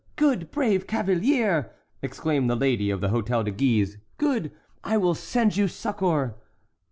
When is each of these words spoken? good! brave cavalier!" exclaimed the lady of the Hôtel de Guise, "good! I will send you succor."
good! 0.15 0.49
brave 0.49 0.87
cavalier!" 0.87 1.73
exclaimed 2.01 2.49
the 2.49 2.55
lady 2.55 2.89
of 2.89 3.01
the 3.01 3.09
Hôtel 3.09 3.45
de 3.45 3.51
Guise, 3.51 3.97
"good! 4.17 4.51
I 4.83 4.97
will 4.97 5.13
send 5.13 5.55
you 5.55 5.67
succor." 5.67 6.33